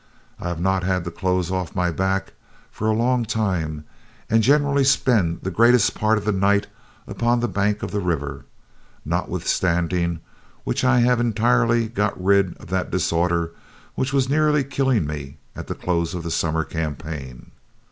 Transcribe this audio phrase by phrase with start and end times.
[0.39, 2.33] I have not had the clothes off my back
[2.71, 3.83] for a long time,
[4.31, 6.65] and generally spend the greatest part of the night
[7.05, 8.43] upon the bank of the river,
[9.05, 10.19] notwithstanding
[10.63, 13.51] which I have entirely got rid of that disorder
[13.93, 17.51] which was near killing me at the close of the summer campaign.